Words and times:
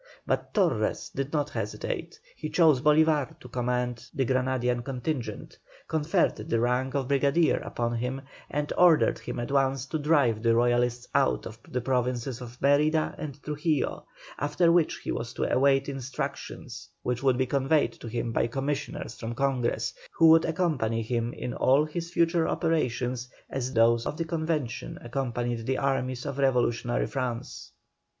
But 0.25 0.55
Torres 0.55 1.11
did 1.13 1.31
not 1.31 1.51
hesitate, 1.51 2.19
he 2.35 2.49
chose 2.49 2.81
Bolívar 2.81 3.37
to 3.39 3.47
command 3.47 4.09
the 4.15 4.25
Granadian 4.25 4.83
contingent, 4.83 5.59
conferred 5.87 6.35
the 6.37 6.59
rank 6.59 6.95
of 6.95 7.07
brigadier 7.07 7.57
upon 7.57 7.93
him, 7.93 8.21
and 8.49 8.73
ordered 8.79 9.19
him 9.19 9.37
at 9.39 9.51
once 9.51 9.85
to 9.85 9.99
drive 9.99 10.41
the 10.41 10.55
Royalists 10.55 11.07
out 11.13 11.45
of 11.45 11.59
the 11.67 11.81
Provinces 11.81 12.41
of 12.41 12.59
Mérida 12.61 13.13
and 13.19 13.39
Trujillo, 13.43 14.07
after 14.39 14.71
which 14.71 14.95
he 15.01 15.11
was 15.11 15.33
to 15.33 15.43
await 15.53 15.87
instructions, 15.87 16.89
which 17.03 17.21
would 17.21 17.37
be 17.37 17.45
conveyed 17.45 17.91
to 17.93 18.07
him 18.07 18.31
by 18.31 18.47
commissioners 18.47 19.13
from 19.19 19.35
Congress, 19.35 19.93
who 20.17 20.29
would 20.29 20.45
accompany 20.45 21.03
him 21.03 21.31
in 21.31 21.53
all 21.53 21.85
his 21.85 22.09
future 22.09 22.47
operations 22.47 23.27
as 23.51 23.71
those 23.71 24.07
of 24.07 24.17
the 24.17 24.25
Convention 24.25 24.97
accompanied 25.03 25.67
the 25.67 25.77
armies 25.77 26.25
of 26.25 26.39
Revolutionary 26.39 27.05
France. 27.05 27.69